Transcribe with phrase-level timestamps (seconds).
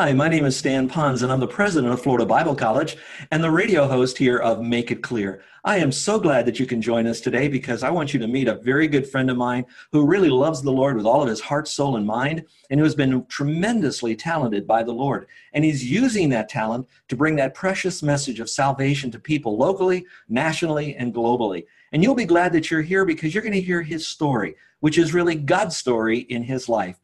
[0.00, 2.96] Hi, my name is Stan Ponz, and I'm the president of Florida Bible College
[3.32, 5.42] and the radio host here of Make It Clear.
[5.64, 8.28] I am so glad that you can join us today because I want you to
[8.28, 11.28] meet a very good friend of mine who really loves the Lord with all of
[11.28, 15.26] his heart, soul, and mind, and who has been tremendously talented by the Lord.
[15.52, 20.06] And he's using that talent to bring that precious message of salvation to people locally,
[20.28, 21.66] nationally, and globally.
[21.90, 24.96] And you'll be glad that you're here because you're going to hear his story, which
[24.96, 27.00] is really God's story in his life.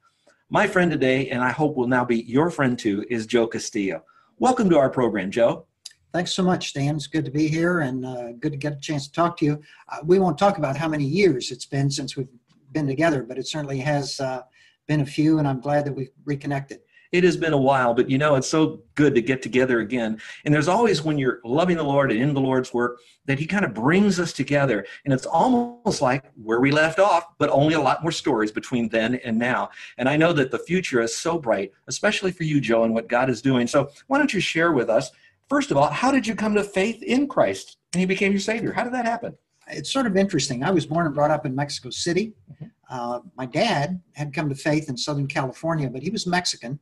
[0.55, 4.05] My friend today, and I hope will now be your friend too, is Joe Castillo.
[4.39, 5.67] Welcome to our program, Joe.
[6.13, 6.95] Thanks so much, Stan.
[6.95, 9.45] It's good to be here and uh, good to get a chance to talk to
[9.45, 9.61] you.
[9.89, 12.29] Uh, we won't talk about how many years it's been since we've
[12.71, 14.43] been together, but it certainly has uh,
[14.87, 16.83] been a few, and I'm glad that we've reconnected.
[17.15, 20.21] It has been a while, but you know, it's so good to get together again.
[20.45, 23.47] And there's always when you're loving the Lord and in the Lord's work that He
[23.47, 24.85] kind of brings us together.
[25.05, 28.89] And it's almost like where we left off, but only a lot more stories between
[28.89, 29.71] then and now.
[29.97, 33.07] And I know that the future is so bright, especially for you, Joe, and what
[33.07, 33.69] God is doing.
[33.69, 35.13] So why don't you share with us,
[35.49, 38.41] first of all, how did you come to faith in Christ and He became your
[38.41, 38.73] Savior?
[38.73, 39.39] How did that happen?
[39.69, 40.65] It's sort of interesting.
[40.65, 42.33] I was born and brought up in Mexico City.
[42.53, 42.67] Mm-hmm.
[42.91, 46.81] Uh, my dad had come to faith in Southern California, but he was Mexican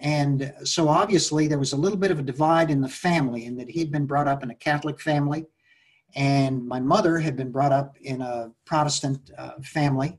[0.00, 3.56] and so obviously there was a little bit of a divide in the family in
[3.56, 5.46] that he'd been brought up in a Catholic family
[6.14, 10.18] and my mother had been brought up in a Protestant uh, family.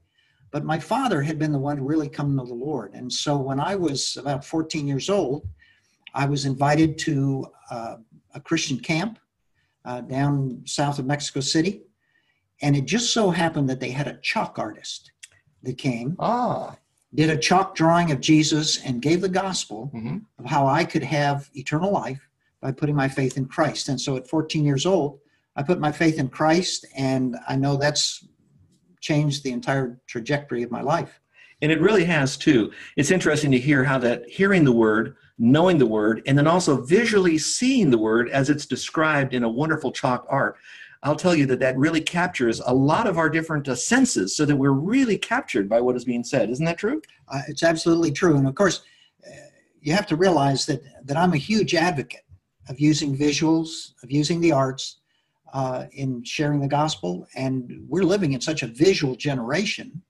[0.52, 2.94] But my father had been the one really come to the Lord.
[2.94, 5.48] And so when I was about 14 years old,
[6.14, 7.98] I was invited to uh,
[8.34, 9.20] a Christian camp
[9.86, 11.84] uh, down south of Mexico City.
[12.62, 15.12] And it just so happened that they had a chalk artist
[15.64, 16.16] that came.
[16.20, 16.76] Ah
[17.14, 20.18] did a chalk drawing of Jesus and gave the gospel mm-hmm.
[20.38, 22.30] of how I could have eternal life
[22.62, 23.90] by putting my faith in Christ.
[23.90, 25.20] And so at 14 years old,
[25.56, 28.26] I put my faith in Christ, and I know that's
[29.02, 31.20] changed the entire trajectory of my life.
[31.62, 32.72] And it really has too.
[32.96, 36.82] It's interesting to hear how that hearing the word, knowing the word, and then also
[36.82, 40.56] visually seeing the word as it's described in a wonderful chalk art
[41.02, 44.46] I'll tell you that that really captures a lot of our different uh, senses so
[44.46, 46.50] that we're really captured by what is being said.
[46.50, 47.02] Isn't that true?
[47.30, 48.36] Uh, it's absolutely true.
[48.36, 48.82] And of course,
[49.26, 49.32] uh,
[49.82, 52.26] you have to realize that, that I'm a huge advocate
[52.68, 54.98] of using visuals, of using the arts
[55.54, 57.26] uh, in sharing the gospel.
[57.34, 60.02] And we're living in such a visual generation.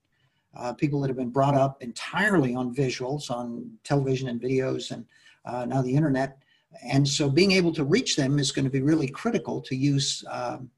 [0.56, 5.06] Uh, people that have been brought up entirely on visuals, on television and videos, and
[5.44, 6.38] uh, now the internet.
[6.82, 10.24] And so being able to reach them is going to be really critical to use
[10.28, 10.68] um,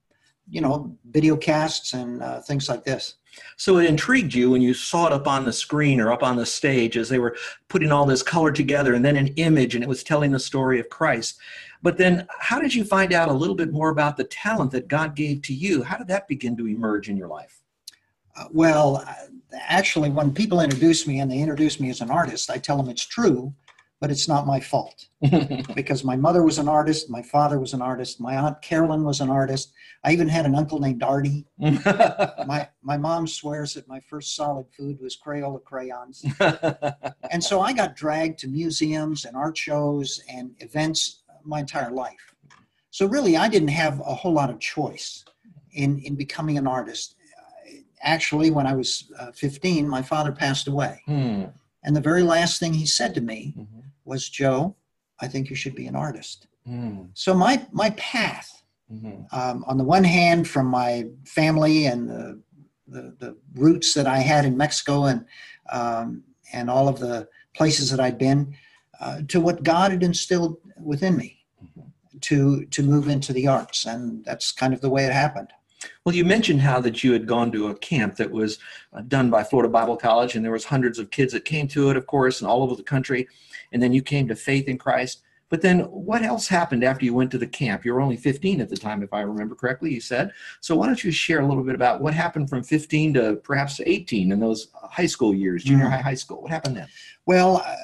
[0.48, 3.16] you know, video casts and uh, things like this.
[3.56, 6.36] So it intrigued you when you saw it up on the screen or up on
[6.36, 7.36] the stage as they were
[7.69, 10.78] putting all this color together and then an image and it was telling the story
[10.78, 11.38] of Christ.
[11.82, 14.88] But then how did you find out a little bit more about the talent that
[14.88, 15.82] God gave to you?
[15.82, 17.60] How did that begin to emerge in your life?
[18.36, 19.04] Uh, well,
[19.53, 22.88] actually, when people introduce me and they introduce me as an artist, I tell them
[22.88, 23.53] it's true
[24.02, 25.06] but it's not my fault
[25.76, 29.20] because my mother was an artist, my father was an artist, my aunt Carolyn was
[29.20, 29.72] an artist.
[30.02, 31.46] I even had an uncle named Artie.
[31.58, 36.24] my my mom swears that my first solid food was Crayola crayons,
[37.30, 42.34] and so I got dragged to museums and art shows and events my entire life.
[42.91, 45.24] So really, I didn't have a whole lot of choice
[45.74, 47.14] in in becoming an artist.
[48.02, 51.00] Actually, when I was uh, 15, my father passed away.
[51.06, 51.44] Hmm.
[51.84, 54.76] And the very last thing he said to me mm-hmm was Joe,
[55.20, 56.46] I think you should be an artist.
[56.68, 57.10] Mm.
[57.14, 59.22] So my my path, mm-hmm.
[59.38, 62.41] um, on the one hand, from my family and the,
[62.88, 65.24] the, the roots that I had in Mexico and
[65.70, 68.54] um, and all of the places that I'd been,
[69.00, 72.18] uh, to what God had instilled within me, mm-hmm.
[72.20, 75.53] to to move into the arts, and that's kind of the way it happened.
[76.04, 78.59] Well, you mentioned how that you had gone to a camp that was
[78.92, 81.91] uh, done by Florida Bible College, and there was hundreds of kids that came to
[81.91, 83.27] it, of course, and all over the country
[83.72, 85.22] and then you came to faith in Christ.
[85.48, 87.84] But then what else happened after you went to the camp?
[87.84, 90.33] You were only 15 at the time, if I remember correctly, you said.
[90.63, 93.78] So why don't you share a little bit about what happened from 15 to perhaps
[93.84, 95.92] 18 in those high school years, junior mm-hmm.
[95.92, 96.41] high, high school?
[96.41, 96.89] What happened then?
[97.27, 97.77] Well, uh,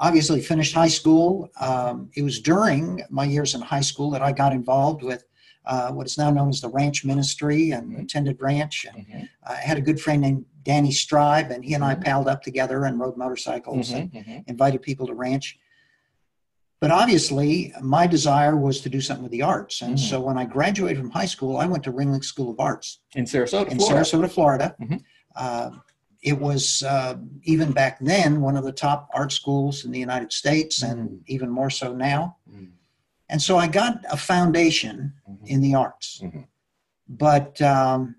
[0.00, 1.48] obviously finished high school.
[1.60, 5.22] Um, it was during my years in high school that I got involved with
[5.64, 8.02] uh, what is now known as the ranch ministry and mm-hmm.
[8.02, 8.84] attended ranch.
[8.84, 9.24] And mm-hmm.
[9.46, 12.02] I had a good friend named Danny Stribe, and he and I mm-hmm.
[12.02, 14.38] palled up together and rode motorcycles mm-hmm, and mm-hmm.
[14.48, 15.48] invited people to ranch.
[16.78, 19.80] but obviously, my desire was to do something with the arts.
[19.80, 20.08] And Mhm.
[20.10, 23.24] so when I graduated from high school, I went to Ringling School of Arts In
[23.24, 24.04] Sarasota, in Florida.
[24.04, 24.66] Sarasota, Florida.
[24.82, 24.98] Mhm.
[25.34, 25.70] Uh,
[26.30, 27.14] it was uh,
[27.52, 31.22] even back then one of the top art schools in the United States, and Mm.
[31.34, 32.36] even more so now.
[32.46, 32.72] Mm.
[33.30, 34.96] And so I got a foundation
[35.30, 35.46] Mhm.
[35.52, 36.08] in the arts,
[37.08, 38.16] but um,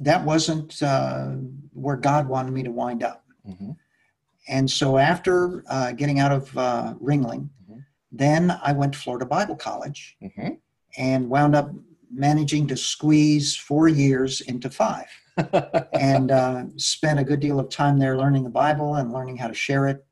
[0.00, 1.32] that wasn't uh,
[1.72, 3.24] where God wanted me to wind up.
[3.46, 3.76] Mhm.
[4.48, 7.84] And so after uh, getting out of uh, Ringling, Mhm.
[8.10, 10.58] then I went to Florida Bible College Mhm.
[10.96, 11.70] and wound up
[12.12, 15.06] managing to squeeze four years into five
[15.92, 19.46] and uh, spent a good deal of time there learning the Bible and learning how
[19.48, 20.04] to share it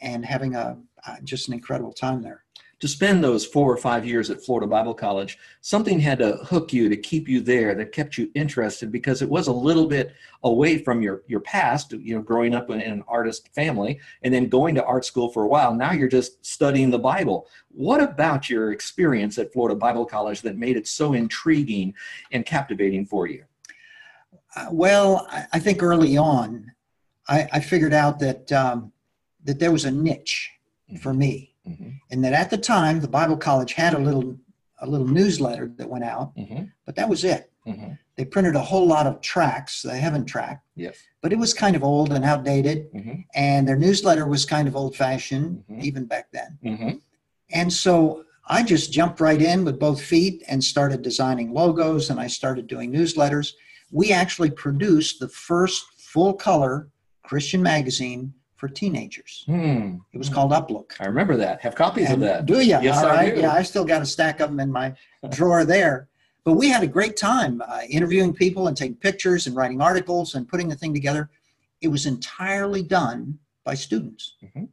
[0.00, 0.76] and having a
[1.06, 2.44] uh, just an incredible time there.
[2.82, 6.72] To spend those four or five years at Florida Bible College, something had to hook
[6.72, 10.12] you to keep you there that kept you interested because it was a little bit
[10.42, 14.48] away from your your past, you know, growing up in an artist family and then
[14.48, 15.72] going to art school for a while.
[15.72, 17.46] Now you're just studying the Bible.
[17.68, 21.94] What about your experience at Florida Bible College that made it so intriguing
[22.32, 23.44] and captivating for you?
[24.56, 26.72] Uh, well, I, I think early on,
[27.28, 28.92] I, I figured out that um,
[29.44, 30.50] that there was a niche
[31.00, 34.36] for me, Mhm, and that at the time the Bible College had a little
[34.80, 37.50] a little newsletter that went out, mhm, but that was it.
[37.64, 37.96] mhm.
[38.16, 40.96] They printed a whole lot of tracts, the Heaven tract, Yes.
[41.20, 44.74] but it was kind of old and outdated, Mhm, and their newsletter was kind of
[44.74, 45.82] old fashioned Mhm.
[45.84, 46.58] even back then.
[46.64, 47.00] mhm,
[47.50, 52.18] And so I just jumped right in with both feet and started designing logos and
[52.18, 53.52] I started doing newsletters.
[53.92, 56.88] We actually produced the first full color
[57.22, 59.42] Christian magazine for teenagers.
[59.46, 59.96] hmm.
[60.12, 60.92] It was called Uplook.
[61.00, 61.60] I remember that.
[61.62, 62.46] Have copies of that.
[62.46, 62.78] Do you?
[62.80, 63.40] Yes, All I do.
[63.40, 64.94] Yeah, I still got a stack of them in my
[65.30, 66.06] drawer there.
[66.44, 70.36] But we had a great time uh, interviewing people and taking pictures and writing articles
[70.36, 71.28] and putting the thing together.
[71.80, 74.36] It was entirely done by students.
[74.44, 74.68] Mhm.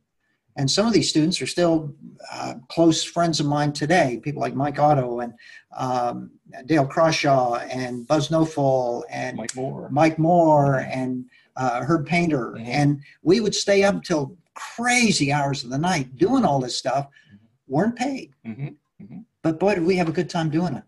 [0.56, 1.96] And some of these students are still
[2.32, 5.34] uh, close friends of mine today, people like Mike Otto and
[5.76, 6.30] um,
[6.68, 9.90] Dale Crawshaw and Buzz Nofall and Mike Moore.
[9.90, 11.26] Mike Moore and
[11.56, 12.56] uh, Herb Painter.
[12.58, 12.66] Mhm.
[12.68, 17.08] And we would stay up until crazy hours of the night doing all this stuff,
[17.68, 18.34] weren't paid.
[18.46, 18.76] Mhm.
[19.42, 20.84] But boy, did we have a good time doing it.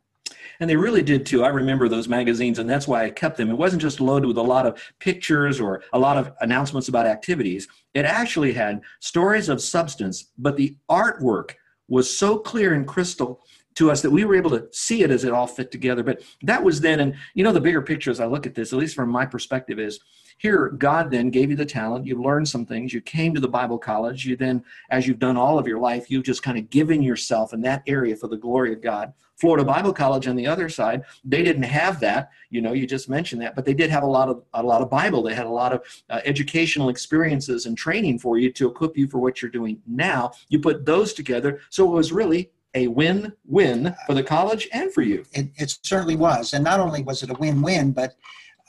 [0.59, 1.43] And they really did too.
[1.43, 3.49] I remember those magazines, and that's why I kept them.
[3.49, 7.07] It wasn't just loaded with a lot of pictures or a lot of announcements about
[7.07, 7.67] activities.
[7.93, 11.51] It actually had stories of substance, but the artwork
[11.87, 13.41] was so clear and crystal
[13.75, 16.03] to us that we were able to see it as it all fit together.
[16.03, 18.73] But that was then, and you know, the bigger picture as I look at this,
[18.73, 19.99] at least from my perspective, is
[20.37, 22.07] here God then gave you the talent.
[22.07, 22.93] You learned some things.
[22.93, 24.25] You came to the Bible college.
[24.25, 27.53] You then, as you've done all of your life, you've just kind of given yourself
[27.53, 29.13] in that area for the glory of God.
[29.41, 32.29] Florida Bible College on the other side, they didn't have that.
[32.49, 34.81] You know, you just mentioned that, but they did have a lot of a lot
[34.81, 35.23] of Bible.
[35.23, 39.07] They had a lot of uh, educational experiences and training for you to equip you
[39.07, 40.31] for what you're doing now.
[40.49, 45.01] You put those together, so it was really a win-win for the college and for
[45.01, 45.25] you.
[45.33, 46.53] It, it certainly was.
[46.53, 48.15] And not only was it a win win, but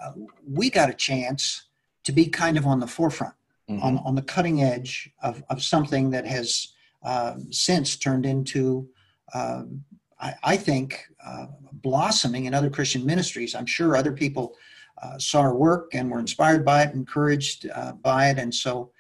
[0.03, 0.13] uh,
[0.47, 1.69] we got a chance
[2.05, 3.35] to be kind of on the forefront,
[3.69, 8.89] on, on the cutting edge of, of something that has uh, since turned into,
[9.35, 9.85] um,
[10.21, 13.55] I, I think, uh, blossoming in other Christian ministries.
[13.55, 14.57] I'm sure other people
[15.01, 18.39] uh, saw our work and were inspired by it, encouraged uh, by it.
[18.39, 18.91] And so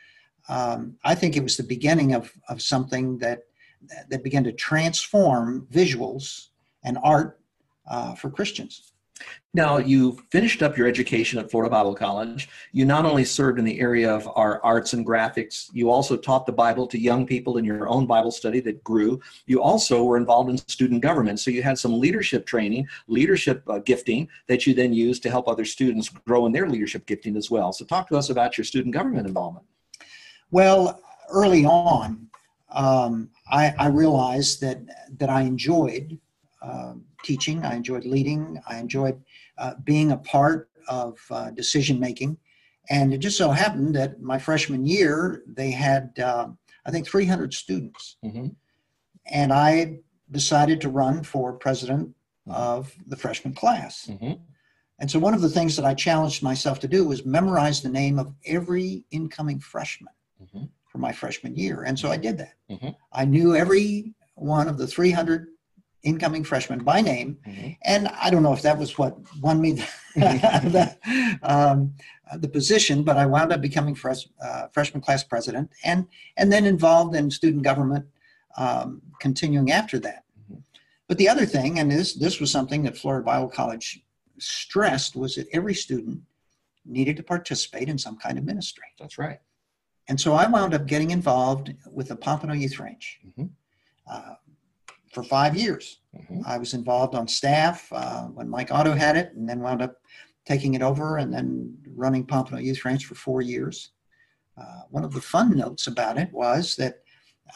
[0.48, 3.42] um, I think it was the beginning of, of something that,
[4.08, 6.48] that began to transform visuals
[6.84, 7.40] and art
[7.90, 8.92] uh, for Christians.
[9.54, 12.48] Now, you finished up your education at Florida Bible College.
[12.72, 16.46] You not only served in the area of our arts and graphics, you also taught
[16.46, 19.20] the Bible to young people in your own Bible study that grew.
[19.46, 21.38] You also were involved in student government.
[21.38, 25.48] So you had some leadership training, leadership uh, gifting that you then used to help
[25.48, 27.72] other students grow in their leadership gifting as well.
[27.72, 29.66] So, talk to us about your student government involvement.
[30.50, 32.28] Well, early on,
[32.74, 34.80] um, I, I, realized that
[35.18, 36.18] that I enjoyed
[36.62, 37.64] uh, teaching.
[37.64, 38.60] I enjoyed leading.
[38.66, 39.20] I enjoyed
[39.58, 42.38] uh, being a part of uh, decision making.
[42.90, 48.16] And it just so happened that my freshman year, they had, I think, 300 students.
[48.24, 48.48] Mm-hmm.
[49.26, 49.98] And I
[50.30, 52.14] decided to run for president
[52.48, 54.08] of the freshman class.
[54.10, 54.32] Mm-hmm.
[54.98, 57.88] And so, one of the things that I challenged myself to do was memorize the
[57.88, 60.12] name of every incoming freshman
[60.42, 60.64] mm-hmm.
[60.92, 61.84] For my freshman year.
[61.84, 62.52] And so I did that.
[62.70, 62.90] Mm-hmm.
[63.12, 65.48] I knew every one of the 300
[66.02, 67.38] incoming freshmen by name.
[67.48, 67.70] Mm-hmm.
[67.84, 71.94] And I don't know if that was what won me the, the, um,
[72.36, 76.06] the, position, but I wound up becoming fresh, uh, freshman class president and,
[76.36, 78.04] and then involved in student government
[78.58, 80.24] um, continuing after that.
[80.44, 80.60] Mm-hmm.
[81.08, 84.04] But the other thing, and this, this was something that Florida Bible College
[84.38, 86.20] stressed, was that every student
[86.84, 88.84] needed to participate in some kind of ministry.
[88.98, 89.38] That's right.
[90.12, 93.18] And so I wound up getting involved with the Pompano Youth Ranch.
[93.26, 93.46] Mm-hmm.
[94.06, 94.34] uh,
[95.10, 96.00] for five years.
[96.16, 96.42] Mhm.
[96.46, 99.96] I was involved on staff uh, when Mike Otto had it, and then wound up
[100.46, 103.92] taking it over and then running Pompano Youth Ranch for four years.
[104.58, 106.94] Uh, one of the fun notes about it was that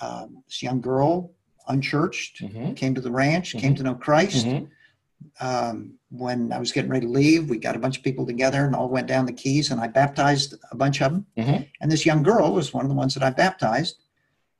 [0.02, 1.32] um, this young girl,
[1.68, 2.74] unchurched, Mhm.
[2.76, 4.46] came to the ranch, came to know Christ.
[5.40, 8.64] Um, when I was getting ready to leave, we got a bunch of people together
[8.64, 11.26] and all went down the keys, and I baptized a bunch of them.
[11.36, 11.68] Mhm.
[11.80, 13.96] And this young girl was one of the ones that I baptized.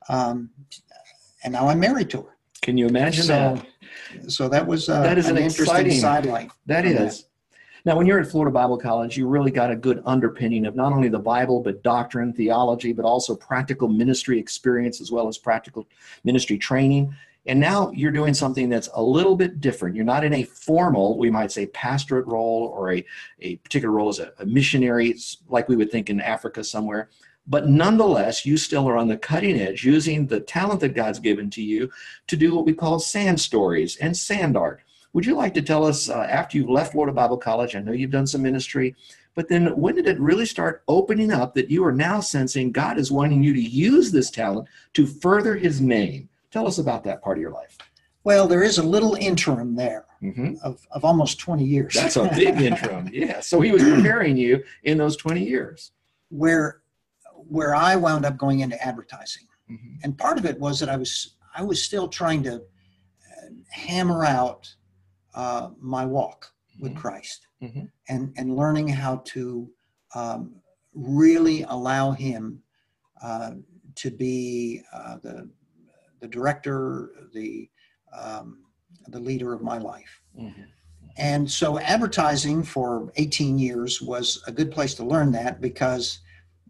[0.09, 0.51] Um,
[1.43, 2.37] and now I'm married to her.
[2.61, 3.59] Can you imagine So,
[4.13, 4.31] that?
[4.31, 6.51] so that was uh, That is an interesting exciting- sidelight.
[6.65, 7.23] That.
[7.85, 10.91] Now, when you're at Florida Bible College, you really got a good underpinning of not
[10.91, 15.87] only the Bible, but doctrine, theology, but also practical ministry experience as well as practical
[16.25, 17.13] ministry training.
[17.47, 19.95] And now you're doing something that's a little bit different.
[19.95, 23.05] You're not in a formal, we might say, pastorate role or a,
[23.39, 25.15] a particular role as a, a missionary,
[25.47, 27.09] like we would think in Africa somewhere.
[27.47, 31.49] But nonetheless, you still are on the cutting edge using the talent that God's given
[31.51, 31.89] to you
[32.27, 34.81] to do what we call sand stories and sand art.
[35.13, 37.75] Would you like to tell us uh, after you've left Florida Bible College?
[37.75, 38.93] I know you've done some ministry,
[39.35, 42.97] but then when did it really start opening up that you are now sensing God
[42.97, 46.27] is wanting you to use this talent to further His name?
[46.51, 47.77] Tell us about that part of your life.
[48.23, 51.93] Well, there is a little interim there hmm of, of almost 20 years.
[51.93, 53.07] That's a big interim.
[53.13, 53.39] Yeah.
[53.41, 55.91] So He was preparing you in those 20 years.
[56.29, 56.81] where
[57.49, 59.43] where I wound up going into advertising.
[59.71, 59.99] Mhm.
[60.03, 64.25] And part of it was that I was I was still trying to uh, hammer
[64.25, 64.73] out
[65.35, 66.51] uh, my walk
[66.81, 66.97] with Mhm.
[66.97, 67.89] Christ Mhm.
[68.09, 69.69] and and learning how to
[70.15, 70.55] um,
[70.93, 72.63] really allow Him
[73.21, 73.51] uh,
[73.95, 75.49] to be uh, the
[76.19, 77.69] the director, the
[78.17, 78.63] um,
[79.09, 80.21] the leader of my life.
[80.39, 80.65] Mhm.
[81.17, 86.19] And so advertising for 18 years was a good place to learn that because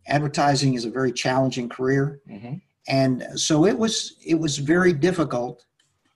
[0.07, 2.21] advertising is a very challenging career.
[2.29, 2.61] Mhm.
[2.87, 5.65] And so it was it was very difficult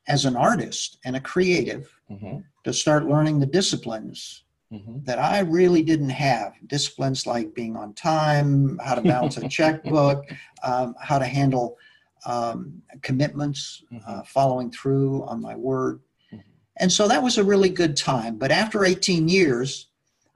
[0.07, 2.43] as an artist and a creative Mhm.
[2.63, 5.05] to start learning the disciplines Mhm.
[5.05, 6.53] that I really didn't have.
[6.67, 10.23] Disciplines like being on time, how to balance a checkbook,
[10.63, 11.77] um, how to handle
[12.25, 15.99] um, commitments, uh, following through on my word.
[16.31, 16.41] Mhm.
[16.77, 18.37] And so that was a really good time.
[18.37, 19.87] But after 18 years,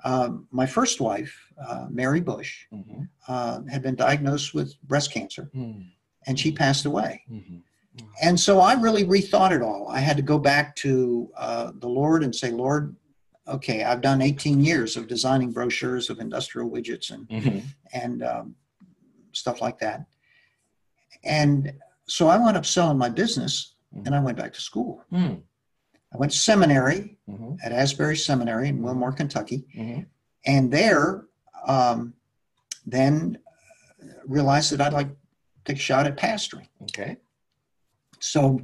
[0.04, 3.10] um, my first wife, uh, Mary Bush, Mhm.
[3.28, 5.92] uh, had been diagnosed with breast cancer Mhm.
[6.28, 7.24] and she passed away.
[7.32, 7.62] Mhm.
[8.22, 9.88] And so I really rethought it all.
[9.88, 12.96] I had to go back to uh, the Lord and say, Lord,
[13.48, 17.64] okay, I've done 18 years of designing brochures of industrial widgets and Mhm.
[17.94, 18.56] and um,
[19.32, 20.06] stuff like that.
[21.26, 21.74] And
[22.08, 23.74] so I wound up selling my business
[24.06, 25.04] and I went back to school.
[25.12, 25.42] Mhm.
[26.14, 27.58] I went to seminary Mhm.
[27.64, 29.66] at Asbury Seminary in Wilmore, Kentucky.
[29.76, 30.06] Mhm.
[30.46, 31.26] And there,
[31.68, 32.14] um,
[32.86, 33.38] then
[34.26, 35.16] realized that I'd like to
[35.66, 36.68] take a shot at pastoring.
[36.84, 37.18] Okay.
[38.20, 38.62] So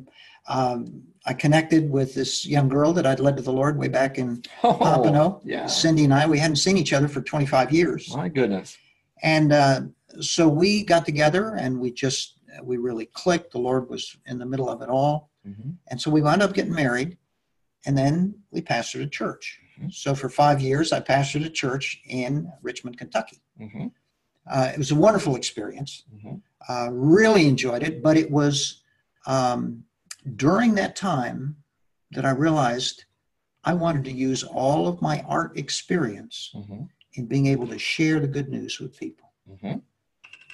[0.47, 4.17] um, I connected with this young girl that I'd led to the Lord way back
[4.17, 5.39] in Oh, Pompano.
[5.45, 5.67] yeah.
[5.67, 8.13] Cindy and I, we hadn't seen each other for 25 years.
[8.15, 8.75] My goodness.
[9.21, 9.81] And uh,
[10.19, 13.51] so we got together and we just, we really clicked.
[13.51, 15.29] The Lord was in the middle of it all.
[15.47, 15.77] Mhm.
[15.87, 17.17] And so we wound up getting married
[17.85, 19.59] and then we pastored a church.
[19.79, 19.93] Mhm.
[19.93, 23.41] So for five years, I pastored a church in Richmond, Kentucky.
[23.59, 23.91] Mhm.
[24.47, 26.03] Uh, it was a wonderful experience.
[26.13, 26.41] Mhm.
[26.67, 28.77] Uh, really enjoyed it, but it was
[29.27, 29.85] um,
[30.35, 31.55] during that time
[32.11, 33.05] that I realized
[33.63, 36.89] I wanted to use all of my art experience Mhm.
[37.13, 39.31] in being able to share the good news with people.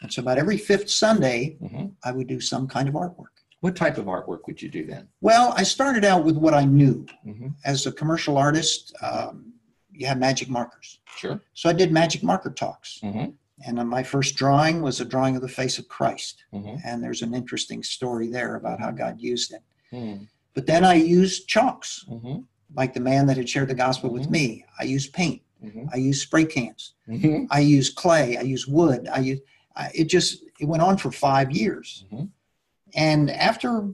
[0.02, 1.94] And so about every fifth Sunday, Mhm.
[2.04, 3.34] I would do some kind of artwork.
[3.62, 5.08] What type of artwork would you do then?
[5.22, 7.06] Well, I started out with what I knew.
[7.26, 7.54] Mhm.
[7.66, 9.54] As a commercial artist, um,
[9.92, 11.00] you have magic markers.
[11.18, 11.42] Sure.
[11.54, 13.00] So I did magic marker talks.
[13.04, 13.34] Mhm.
[13.66, 16.44] And my first drawing was a drawing of the face of Christ.
[16.54, 16.80] Mhm.
[16.86, 19.64] And there's an interesting story there about how God used it.
[19.92, 20.28] Mhm.
[20.54, 22.46] But then I used chalks, Mhm.
[22.76, 24.32] like the man that had shared the gospel with Mhm.
[24.32, 24.66] me.
[24.80, 25.42] I used paint.
[25.92, 26.94] I used spray cans.
[27.50, 28.38] I used clay.
[28.38, 29.08] I used wood.
[29.08, 29.42] I used,
[29.78, 32.06] I, it just, it went on for five years.
[32.12, 32.30] Mhm.
[32.96, 33.90] And after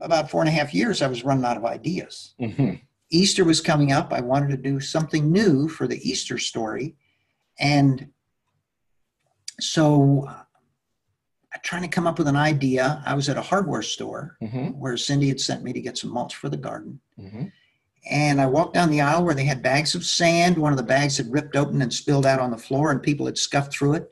[0.00, 2.34] about four and a half years, I was running out of ideas.
[2.40, 2.80] Mhm.
[3.10, 4.12] Easter was coming up.
[4.12, 6.96] I wanted to do something new for the Easter story.
[7.58, 8.08] And
[9.60, 10.42] so uh,
[11.52, 13.02] I'm trying to come up with an idea.
[13.06, 14.76] I was at a hardware store Mhm.
[14.76, 17.00] where Cindy had sent me to get some mulch for the garden.
[17.18, 17.52] Mhm.
[18.10, 20.56] And I walked down the aisle where they had bags of sand.
[20.56, 23.26] One of the bags had ripped open and spilled out on the floor, and people
[23.26, 24.10] had scuffed through it.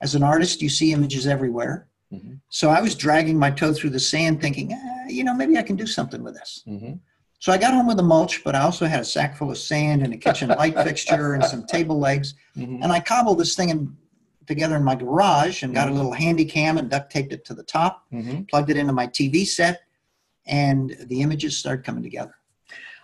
[0.00, 1.88] As an artist, you see images everywhere.
[2.12, 2.40] Mhm.
[2.50, 5.62] So I was dragging my toe through the sand, thinking, eh, you know, maybe I
[5.62, 6.62] can do something with this.
[6.66, 7.00] Mhm.
[7.38, 9.58] So I got home with the mulch, but I also had a sack full of
[9.58, 12.34] sand and a kitchen light fixture and some table legs.
[12.56, 12.82] Mhm.
[12.82, 13.96] And I cobbled this thing in,
[14.46, 17.54] together in my garage and got a little handy cam and duct taped it to
[17.54, 18.48] the top, Mhm.
[18.48, 19.80] plugged it into my TV set.
[20.48, 22.32] and the images started coming together.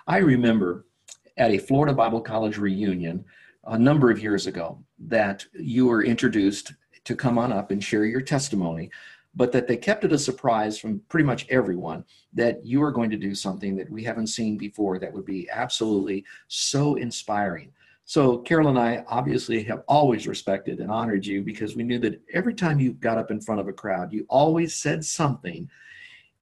[0.06, 0.86] I remember
[1.36, 3.24] at a Florida Bible College reunion
[3.64, 6.72] a number of years ago that you were introduced
[7.04, 8.90] to come on up and share your testimony,
[9.34, 13.10] but that they kept it a surprise from pretty much everyone that you are going
[13.10, 17.72] to do something that we haven't seen before that would be absolutely so inspiring.
[18.04, 22.20] So, Carol and I obviously have always respected and honored you because we knew that
[22.32, 25.70] every time you got up in front of a crowd, you always said something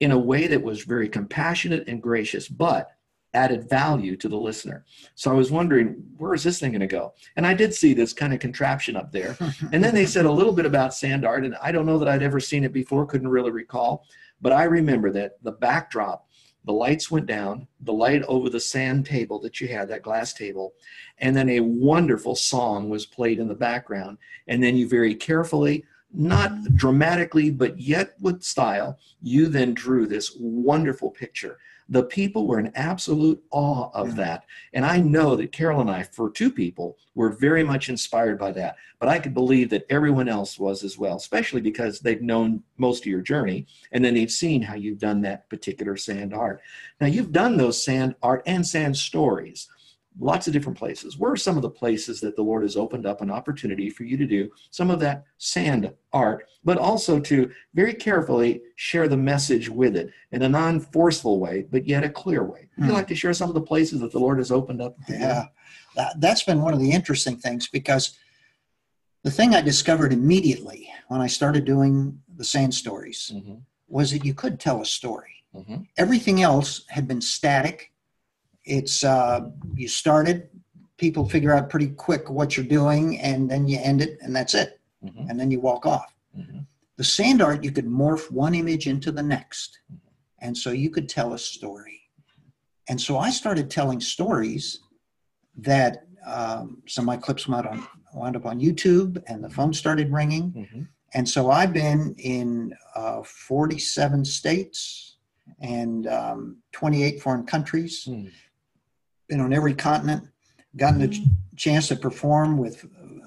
[0.01, 2.91] in a way that was very compassionate and gracious, but
[3.35, 4.85] added value to the listener.
[5.15, 7.15] So I was wondering, where is this thing going to go?
[7.37, 9.37] And I did see this kind of contraption up there.
[9.73, 12.09] and then they said a little bit about sand art, and I don't know that
[12.09, 14.05] I'd ever seen it before, couldn't really recall.
[14.41, 16.27] But I remember that the backdrop,
[16.65, 20.33] the lights went down, the light over the sand table that you had, that glass
[20.33, 20.75] table,
[21.19, 24.19] and then a wonderful song was played in the background.
[24.49, 30.37] And then you very carefully, not dramatically, but yet with style, you then drew this
[30.39, 31.59] wonderful picture
[31.91, 34.45] the people were in absolute awe of that.
[34.73, 38.53] And I know that Carol and I, for two people, were very much inspired by
[38.53, 38.77] that.
[39.01, 43.03] But I could believe that everyone else was as well, especially because they've known most
[43.03, 46.63] of your journey and then they've seen how you've done that particular sand art.
[47.01, 49.69] Now, you've done those sand art and sand stories
[50.19, 51.17] lots of different places.
[51.17, 54.05] Where are some of the places that the Lord has opened up an opportunity for
[54.05, 59.17] you to do some of that sand art, but also to very carefully share the
[59.17, 62.69] message with it in a non forceful way, but yet a clear way?
[62.77, 62.97] Would you hmm.
[62.97, 64.97] like to share some of the places that the Lord has opened up?
[65.09, 65.45] Yeah,
[66.17, 68.19] that's been one of the interesting things because
[69.23, 73.57] the thing I discovered immediately when I started doing the sand stories mm-hmm.
[73.89, 75.45] was that you could tell a story.
[75.55, 75.83] Mm-hmm.
[75.99, 77.93] Everything else had been static
[78.71, 79.41] it's uh,
[79.75, 80.49] you started,
[80.97, 84.55] people figure out pretty quick what you're doing, and then you end it, and that's
[84.55, 85.29] it, mm-hmm.
[85.29, 86.15] and then you walk off.
[86.39, 86.61] Mm-hmm.
[86.97, 90.47] The sand art, you could morph one image into the next, mm-hmm.
[90.47, 92.01] and so you could tell a story.
[92.89, 94.81] And so I started telling stories
[95.57, 99.73] that um, some of my clips wound, on, wound up on YouTube, and the phone
[99.73, 100.53] started ringing.
[100.53, 100.83] Mm-hmm.
[101.15, 105.17] And so I've been in uh, 47 states
[105.61, 108.07] and um, 28 foreign countries.
[108.09, 108.31] Mm
[109.31, 110.25] been on every continent,
[110.77, 111.23] gotten a ch-
[111.57, 112.85] chance to perform with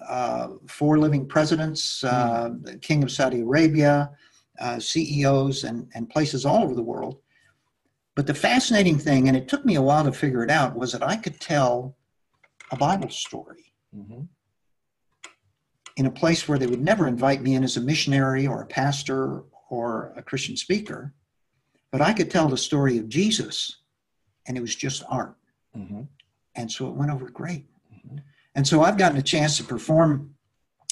[0.07, 4.11] uh, four living presidents, uh, the King of Saudi Arabia,
[4.59, 7.17] uh, CEOs, and, and places all over the world.
[8.15, 10.91] But the fascinating thing, and it took me a while to figure it out, was
[10.91, 11.95] that I could tell
[12.71, 14.23] a Bible story mm-hmm.
[15.95, 18.67] in a place where they would never invite me in as a missionary or a
[18.67, 21.13] pastor or a Christian speaker.
[21.91, 23.79] But I could tell the story of Jesus,
[24.47, 25.35] and it was just art.
[25.77, 26.01] Mm-hmm.
[26.55, 27.65] And so it went over great.
[27.93, 28.17] Mm-hmm.
[28.55, 30.35] And so I've gotten a chance to perform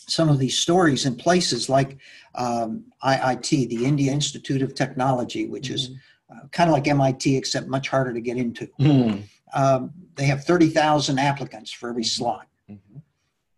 [0.07, 1.97] some of these stories in places like
[2.35, 5.75] um, IIT, the India Institute of Technology, which mm-hmm.
[5.75, 5.91] is
[6.29, 8.67] uh, kind of like MIT, except much harder to get into.
[8.79, 9.21] Mm-hmm.
[9.53, 12.07] Um, they have 30,000 applicants for every mm-hmm.
[12.07, 12.47] slot.
[12.69, 12.99] Mm-hmm.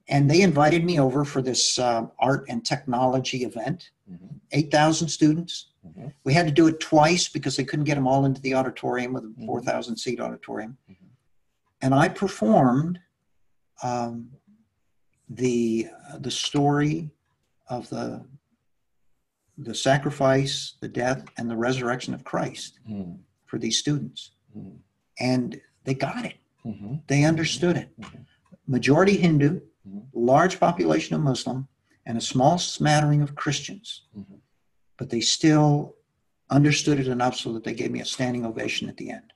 [0.09, 3.91] And they invited me over for this uh, art and technology event,
[4.51, 5.67] 8,000 students.
[6.23, 9.13] We had to do it twice because they couldn't get them all into the auditorium
[9.13, 10.77] with a 4,000 seat auditorium
[11.83, 12.97] and I performed
[13.83, 14.29] um,
[15.29, 15.87] the
[16.19, 17.11] the story
[17.67, 18.25] of the
[19.57, 23.19] the sacrifice, the death, and the resurrection of Christ mm.
[23.45, 24.77] for these students, mm.
[25.19, 26.35] and they got it.
[26.65, 26.95] Mm-hmm.
[27.07, 27.89] They understood it.
[27.99, 28.21] Mm-hmm.
[28.65, 29.99] Majority Hindu, mm-hmm.
[30.13, 31.67] large population of Muslim,
[32.05, 34.35] and a small smattering of Christians, mm-hmm.
[34.97, 35.95] but they still
[36.49, 39.33] understood it enough so that they gave me a standing ovation at the end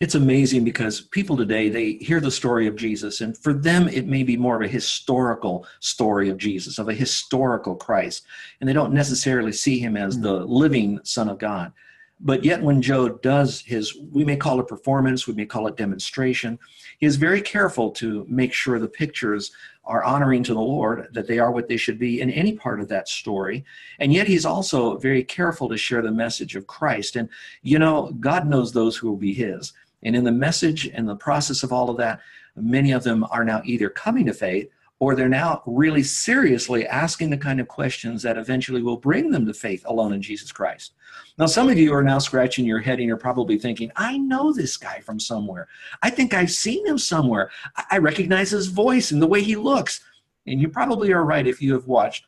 [0.00, 4.06] it's amazing because people today they hear the story of jesus and for them it
[4.06, 8.24] may be more of a historical story of jesus of a historical christ
[8.60, 10.52] and they don't necessarily see him as the mm-hmm.
[10.52, 11.72] living son of god.
[12.20, 15.76] But yet when joe does his we may call it performance we may call it
[15.76, 16.58] demonstration
[16.98, 19.50] he is very careful to make sure the pictures
[19.86, 22.80] are honoring to the Lord, that they are what they should be in any part
[22.80, 23.64] of that story.
[23.98, 27.16] And yet he's also very careful to share the message of Christ.
[27.16, 27.28] And,
[27.62, 29.72] you know, God knows those who will be his.
[30.02, 32.20] And in the message and the process of all of that,
[32.56, 34.68] many of them are now either coming to faith
[35.00, 39.44] or they're now really seriously asking the kind of questions that eventually will bring them
[39.46, 40.94] to faith alone in Jesus Christ.
[41.36, 44.52] Now, some of you are now scratching your head and you're probably thinking, I know
[44.52, 45.68] this guy from somewhere.
[46.02, 47.50] I think I've seen him somewhere.
[47.90, 50.00] I recognize his voice and the way he looks.
[50.46, 52.26] And you probably are right if you have watched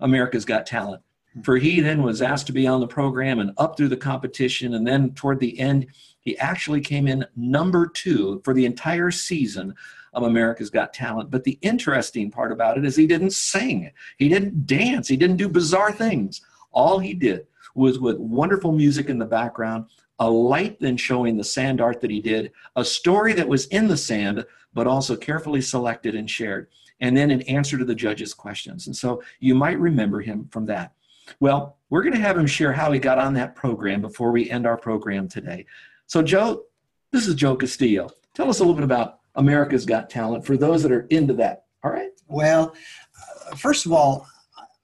[0.00, 1.02] America's Got Talent.
[1.42, 4.74] For he then was asked to be on the program and up through the competition.
[4.74, 5.86] And then toward the end,
[6.20, 9.74] he actually came in number two for the entire season
[10.12, 11.30] of America's Got Talent.
[11.30, 15.36] But the interesting part about it is he didn't sing, he didn't dance, he didn't
[15.36, 16.40] do bizarre things.
[16.70, 19.86] All he did was with wonderful music in the background,
[20.18, 23.86] a light then showing the sand art that he did, a story that was in
[23.86, 24.44] the sand,
[24.74, 26.68] but also carefully selected and shared,
[27.00, 28.86] and then an answer to the judge's questions.
[28.86, 30.92] And so you might remember him from that.
[31.40, 34.50] Well, we're going to have him share how he got on that program before we
[34.50, 35.66] end our program today.
[36.06, 36.64] So, Joe,
[37.12, 38.10] this is Joe Castillo.
[38.34, 41.64] Tell us a little bit about America's Got Talent for those that are into that.
[41.82, 42.10] All right.
[42.26, 42.74] Well,
[43.50, 44.26] uh, first of all,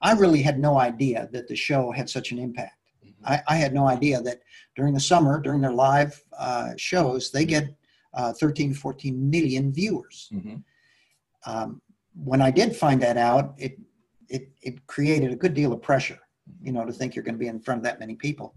[0.00, 2.78] I really had no idea that the show had such an impact.
[3.04, 3.26] Mm-hmm.
[3.26, 4.40] I, I, had no idea that
[4.76, 7.74] during the summer, during their live uh, shows, they get
[8.14, 10.30] uh, 13 14 million viewers.
[10.32, 10.56] Mm-hmm.
[11.46, 11.82] Um,
[12.14, 13.78] when I did find that out, it,
[14.28, 16.18] it, it created a good deal of pressure,
[16.62, 18.54] you know, to think you're going to be in front of that many people.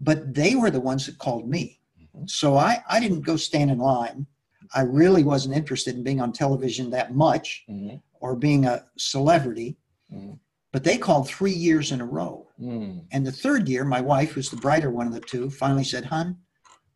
[0.00, 1.80] But they were the ones that called me.
[2.00, 2.26] Mm-hmm.
[2.26, 4.26] So I, I didn't go stand in line.
[4.74, 7.96] I really wasn't interested in being on television that much mm-hmm.
[8.20, 9.76] or being a celebrity.
[10.12, 10.34] Mm-hmm.
[10.72, 12.48] But they called three years in a row.
[12.60, 13.04] Mm.
[13.12, 16.06] And the third year, my wife, who's the brighter one of the two, finally said,
[16.06, 16.38] Hun,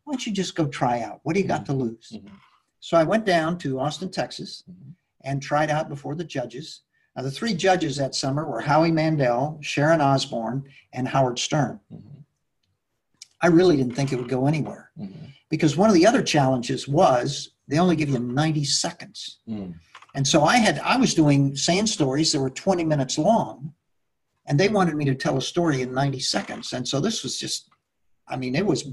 [0.03, 1.19] why don't you just go try out?
[1.23, 2.11] What do you got to lose?
[2.15, 2.33] Mm-hmm.
[2.79, 4.91] So I went down to Austin, Texas, mm-hmm.
[5.25, 6.81] and tried out before the judges.
[7.15, 10.63] Now, the three judges that summer were Howie Mandel, Sharon Osbourne,
[10.93, 11.79] and Howard Stern.
[11.93, 12.21] Mm-hmm.
[13.41, 15.25] I really didn't think it would go anywhere mm-hmm.
[15.49, 19.39] because one of the other challenges was they only give you 90 seconds.
[19.47, 19.75] Mm.
[20.15, 23.73] And so I had I was doing sand stories that were 20 minutes long,
[24.47, 26.73] and they wanted me to tell a story in 90 seconds.
[26.73, 27.69] And so this was just,
[28.27, 28.89] I mean, it was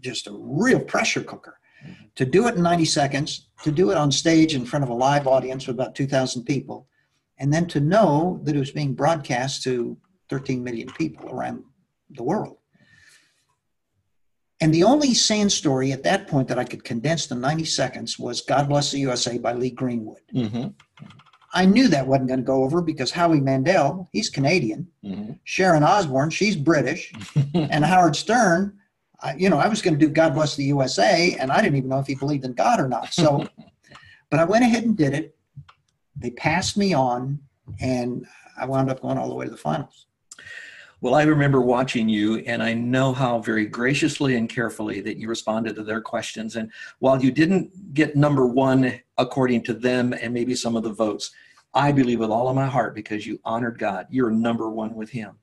[0.00, 1.58] just a real pressure cooker.
[1.84, 2.04] Mm-hmm.
[2.14, 4.94] To do it in 90 seconds, to do it on stage in front of a
[4.94, 6.86] live audience of about 2,000 people,
[7.38, 9.98] and then to know that it was being broadcast to
[10.30, 11.64] 13 million people around
[12.10, 12.56] the world.
[14.60, 18.18] And the only sand story at that point that I could condense to 90 seconds
[18.18, 20.22] was God Bless the USA by Lee Greenwood.
[20.32, 20.68] Mm-hmm.
[21.52, 24.88] I knew that wasn't going to go over because Howie Mandel, he's Canadian.
[25.04, 25.32] Mm-hmm.
[25.44, 27.12] Sharon Osbourne, she's British.
[27.54, 28.76] and Howard Stern,
[29.20, 31.76] I, you know, I was going to do God Bless the USA, and I didn't
[31.76, 33.14] even know if he believed in God or not.
[33.14, 33.46] So,
[34.30, 35.36] but I went ahead and did it.
[36.16, 37.38] They passed me on,
[37.80, 38.26] and
[38.58, 40.06] I wound up going all the way to the finals.
[41.04, 45.28] Well, I remember watching you, and I know how very graciously and carefully that you
[45.28, 46.56] responded to their questions.
[46.56, 50.94] And while you didn't get number one according to them and maybe some of the
[50.94, 51.30] votes,
[51.74, 55.10] I believe with all of my heart because you honored God, you're number one with
[55.10, 55.36] Him.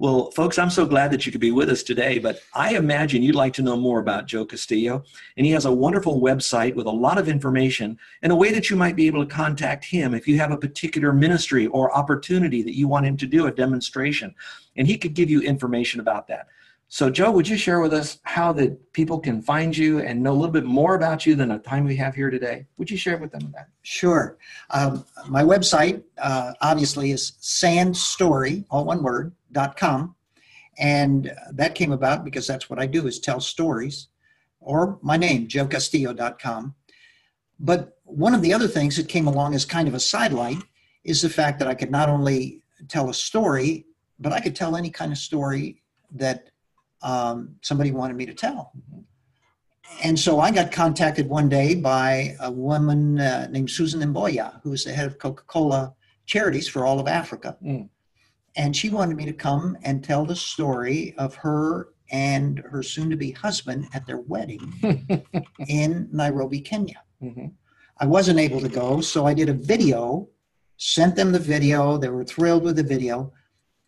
[0.00, 3.20] Well, folks, I'm so glad that you could be with us today, but I imagine
[3.20, 5.02] you'd like to know more about Joe Castillo.
[5.36, 8.70] And he has a wonderful website with a lot of information and a way that
[8.70, 12.62] you might be able to contact him if you have a particular ministry or opportunity
[12.62, 14.36] that you want him to do a demonstration.
[14.76, 16.46] And he could give you information about that.
[16.90, 20.32] So, Joe, would you share with us how that people can find you and know
[20.32, 22.66] a little bit more about you than the time we have here today?
[22.78, 23.68] Would you share with them that?
[23.82, 24.38] Sure.
[24.70, 29.32] Um, my website, uh, obviously, is sandstory, all one word,
[29.76, 30.14] com,
[30.78, 34.08] and that came about because that's what I do is tell stories,
[34.58, 36.74] or my name, joecastillo.com.
[37.60, 40.62] But one of the other things that came along as kind of a sidelight
[41.04, 43.84] is the fact that I could not only tell a story,
[44.18, 46.48] but I could tell any kind of story that
[47.02, 48.72] um, somebody wanted me to tell.
[50.02, 54.72] And so I got contacted one day by a woman uh, named Susan Mboya, who
[54.72, 55.94] is the head of Coca Cola
[56.26, 57.56] Charities for all of Africa.
[57.64, 57.88] Mm
[58.58, 63.08] and she wanted me to come and tell the story of her and her soon
[63.08, 64.60] to be husband at their wedding
[65.68, 67.02] in Nairobi, Kenya.
[67.22, 67.46] Mm-hmm.
[68.00, 70.28] I wasn't able to go, so I did a video,
[70.76, 71.98] sent them the video.
[71.98, 73.32] They were thrilled with the video.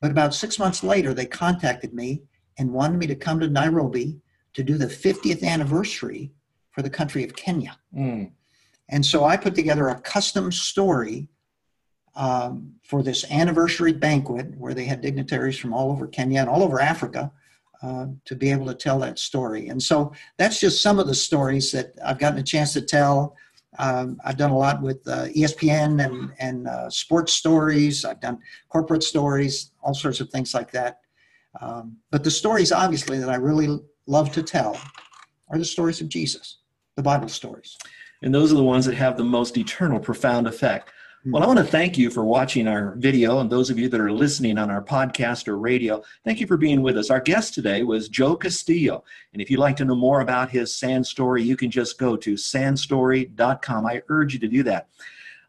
[0.01, 2.23] But about six months later, they contacted me
[2.61, 4.21] and wanted me to come to Nairobi
[4.53, 6.31] to do the 50th anniversary
[6.73, 7.79] for the country of Kenya.
[7.97, 8.33] Mm.
[8.91, 11.29] And so I put together a custom story
[12.15, 16.63] um, for this anniversary banquet where they had dignitaries from all over Kenya and all
[16.63, 17.33] over Africa
[17.83, 19.69] uh, to be able to tell that story.
[19.69, 23.37] And so that's just some of the stories that I've gotten a chance to tell.
[23.79, 28.05] Um, I've done a lot with uh, ESPN and, and uh, sports stories.
[28.05, 31.01] I've done corporate stories, all sorts of things like that.
[31.61, 34.81] Um, but the stories, obviously, that I really love to tell
[35.49, 36.59] are the stories of Jesus,
[36.97, 37.77] the Bible stories.
[38.23, 40.93] And those are the ones that have the most eternal, profound effect.
[41.27, 44.01] Well, I want to thank you for watching our video, and those of you that
[44.01, 47.11] are listening on our podcast or radio, thank you for being with us.
[47.11, 50.75] Our guest today was Joe Castillo, and if you'd like to know more about his
[50.75, 53.87] sand story, you can just go to sandstory.com.
[53.87, 54.89] I urge you to do that.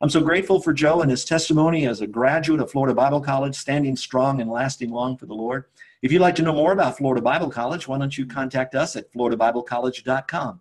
[0.01, 3.55] I'm so grateful for Joe and his testimony as a graduate of Florida Bible College,
[3.55, 5.65] standing strong and lasting long for the Lord.
[6.01, 8.95] If you'd like to know more about Florida Bible College, why don't you contact us
[8.95, 10.49] at floridabiblecollege.com.
[10.49, 10.59] And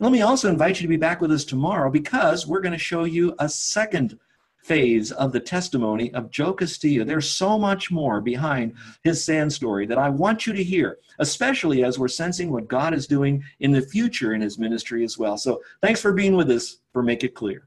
[0.00, 2.78] let me also invite you to be back with us tomorrow because we're going to
[2.78, 4.18] show you a second
[4.62, 7.04] phase of the testimony of Joe Castillo.
[7.04, 11.84] There's so much more behind his sand story that I want you to hear, especially
[11.84, 15.38] as we're sensing what God is doing in the future in his ministry as well.
[15.38, 17.66] So thanks for being with us for Make It Clear.